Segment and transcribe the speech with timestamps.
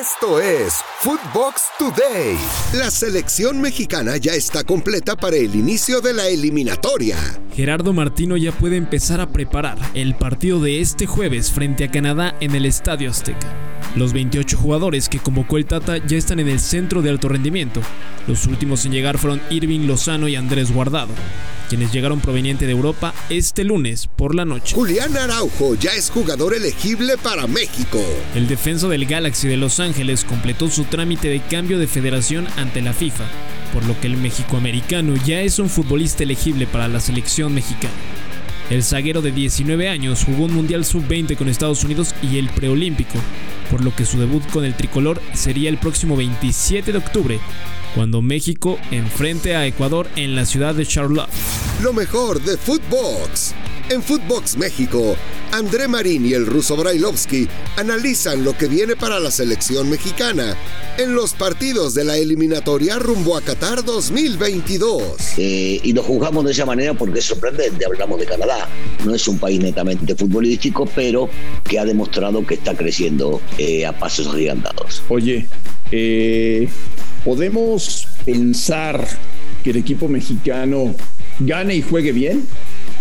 [0.00, 2.36] Esto es Footbox Today.
[2.72, 7.16] La selección mexicana ya está completa para el inicio de la eliminatoria.
[7.54, 12.34] Gerardo Martino ya puede empezar a preparar el partido de este jueves frente a Canadá
[12.40, 13.73] en el Estadio Azteca.
[13.96, 17.80] Los 28 jugadores que convocó el Tata ya están en el centro de alto rendimiento.
[18.26, 21.14] Los últimos en llegar fueron Irving Lozano y Andrés Guardado
[21.68, 24.74] quienes llegaron proveniente de Europa este lunes por la noche.
[24.74, 28.00] Julián Araujo ya es jugador elegible para México.
[28.34, 32.82] El defensa del Galaxy de Los Ángeles completó su trámite de cambio de federación ante
[32.82, 33.24] la FIFA,
[33.72, 37.94] por lo que el mexicoamericano ya es un futbolista elegible para la selección mexicana.
[38.70, 43.18] El zaguero de 19 años jugó un Mundial Sub-20 con Estados Unidos y el preolímpico,
[43.70, 47.40] por lo que su debut con el tricolor sería el próximo 27 de octubre
[47.94, 51.28] cuando México enfrente a Ecuador en la ciudad de Charlotte.
[51.82, 53.54] Lo mejor de Footbox.
[53.90, 55.14] En Footbox México,
[55.52, 60.56] André Marín y el ruso Brailovsky analizan lo que viene para la selección mexicana
[60.96, 65.02] en los partidos de la eliminatoria rumbo a Qatar 2022.
[65.36, 67.84] Eh, y lo juzgamos de esa manera porque es sorprendente.
[67.84, 68.68] Hablamos de Canadá.
[69.04, 71.28] No es un país netamente futbolístico, pero
[71.62, 75.02] que ha demostrado que está creciendo eh, a pasos agigantados.
[75.10, 75.46] Oye,
[75.92, 76.70] eh,
[77.22, 79.06] ¿podemos pensar
[79.62, 80.94] que el equipo mexicano
[81.38, 82.46] gane y juegue bien?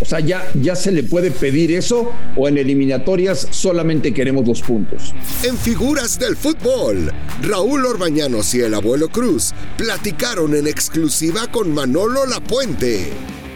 [0.00, 4.62] O sea, ya, ya se le puede pedir eso o en eliminatorias solamente queremos los
[4.62, 5.14] puntos.
[5.42, 7.12] En figuras del fútbol,
[7.42, 13.10] Raúl Orbañanos y el abuelo Cruz platicaron en exclusiva con Manolo Lapuente.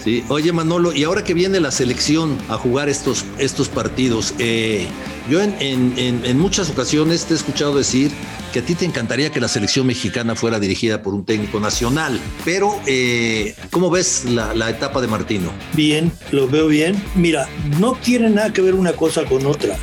[0.05, 4.86] Sí, oye Manolo, y ahora que viene la selección a jugar estos, estos partidos, eh,
[5.30, 8.10] yo en, en, muchas ocasiones te he escuchado decir
[8.52, 12.20] que a ti te encantaría que la selección mexicana fuera dirigida por un técnico nacional,
[12.44, 15.50] pero eh, ¿cómo ves la, la etapa de Martino?
[15.72, 17.02] Bien, lo veo bien.
[17.14, 17.48] Mira,
[17.80, 19.78] no tiene nada que ver una cosa con otra,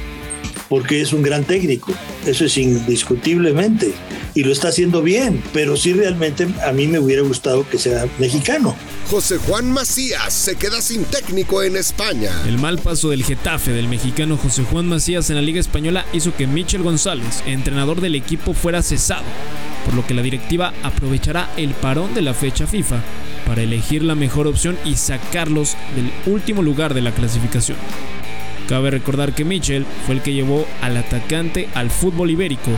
[0.69, 1.93] porque es un gran técnico,
[2.27, 3.91] eso es indiscutiblemente
[4.35, 8.07] y lo está haciendo bien, pero sí realmente a mí me hubiera gustado que sea
[8.19, 8.75] mexicano.
[9.11, 12.31] José Juan Macías se queda sin técnico en España.
[12.47, 16.33] El mal paso del Getafe del mexicano José Juan Macías en la Liga Española hizo
[16.33, 19.25] que Michel González, entrenador del equipo, fuera cesado,
[19.83, 23.03] por lo que la directiva aprovechará el parón de la fecha FIFA
[23.45, 27.77] para elegir la mejor opción y sacarlos del último lugar de la clasificación.
[28.69, 32.71] Cabe recordar que Michel fue el que llevó al atacante al fútbol ibérico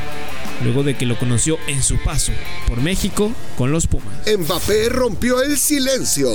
[0.64, 2.32] luego de que lo conoció en su paso
[2.68, 4.14] por México con los Pumas.
[4.38, 6.30] Mbappé rompió el silencio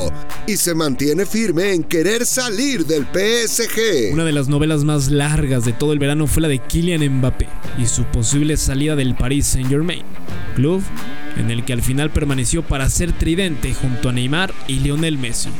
[0.46, 4.12] y se mantiene firme en querer salir del PSG.
[4.12, 7.48] Una de las novelas más largas de todo el verano fue la de Kylian Mbappé
[7.78, 10.04] y su posible salida del Paris Saint-Germain,
[10.54, 10.82] club
[11.36, 15.50] en el que al final permaneció para ser tridente junto a Neymar y Lionel Messi.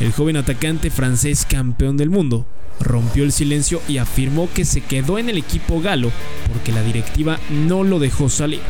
[0.00, 2.46] El joven atacante francés campeón del mundo
[2.80, 6.10] rompió el silencio y afirmó que se quedó en el equipo galo
[6.48, 8.60] porque la directiva no lo dejó salir,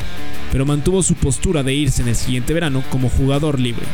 [0.51, 3.87] pero mantuvo su postura de irse en el siguiente verano como jugador libre,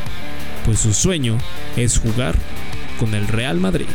[0.65, 1.39] pues su sueño
[1.77, 2.37] es jugar
[2.99, 3.87] con el Real Madrid.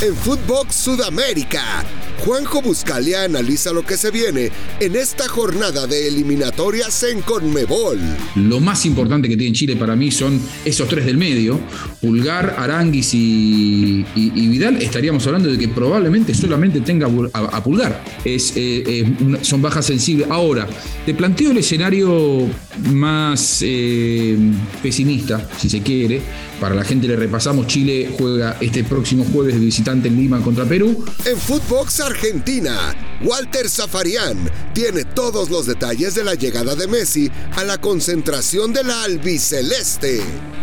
[0.00, 1.84] En Footbox Sudamérica,
[2.24, 4.50] Juanjo Buscalia analiza lo que se viene
[4.80, 7.98] en esta jornada de eliminatorias en Conmebol.
[8.34, 11.60] Lo más importante que tiene Chile para mí son esos tres del medio,
[12.00, 14.82] Pulgar, Aranguis y, Vidal.
[14.82, 18.02] Estaríamos hablando de que probablemente solamente tenga a, Pulgar.
[18.24, 19.04] Es, eh,
[19.42, 20.28] son bajas sensibles.
[20.30, 20.66] Ahora,
[21.06, 22.48] te planteo el escenario
[22.92, 24.36] más eh,
[24.82, 26.20] pesimista, si se quiere.
[26.60, 30.64] Para la gente le repasamos, Chile juega este próximo jueves de visitante en Lima contra
[30.64, 31.04] Perú.
[31.24, 34.36] En Footbox Argentina, Walter Zafarian
[34.72, 40.20] tiene todos los detalles de la llegada de Messi a la concentración de la albiceleste.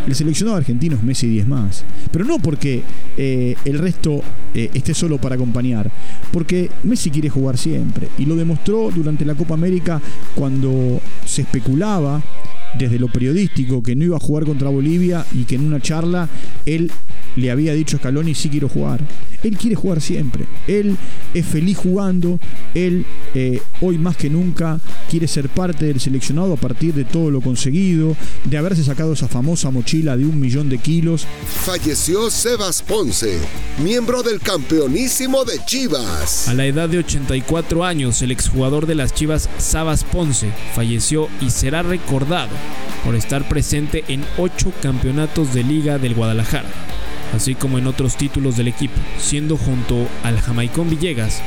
[0.08, 2.84] El seleccionado argentino es Messi 10 más, pero no porque
[3.18, 4.22] eh, el resto
[4.54, 5.92] eh, esté solo para acompañar,
[6.32, 10.02] porque Messi quiere jugar siempre y lo demostró durante la Copa América
[10.36, 12.22] cuando se especulaba
[12.78, 16.30] desde lo periodístico que no iba a jugar contra Bolivia y que en una charla
[16.66, 16.92] él
[17.36, 19.02] le había dicho a Scaloni sí quiero jugar.
[19.44, 20.46] Él quiere jugar siempre.
[20.68, 20.98] Él
[21.34, 22.40] es feliz jugando.
[22.74, 27.32] Él eh, hoy más que nunca quiere ser parte del seleccionado a partir de todo
[27.32, 31.26] lo conseguido, de haberse sacado esa famosa mochila de un millón de kilos.
[31.66, 33.40] Falleció Sebas Ponce,
[33.84, 36.48] miembro del campeonísimo de Chivas.
[36.48, 41.50] A la edad de 84 años, el exjugador de las Chivas, Sabas Ponce, falleció y
[41.50, 42.52] será recordado
[43.04, 46.70] por estar presente en ocho campeonatos de liga del Guadalajara,
[47.34, 51.42] así como en otros títulos del equipo, siendo junto al Jamaicón Villegas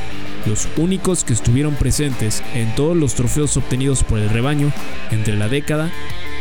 [0.45, 4.71] los únicos que estuvieron presentes en todos los trofeos obtenidos por el rebaño
[5.11, 5.91] entre la década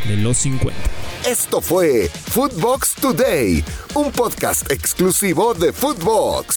[0.06, 0.78] de los 50.
[1.26, 3.64] Esto fue Footbox Today,
[3.94, 6.52] un podcast exclusivo de Footbox.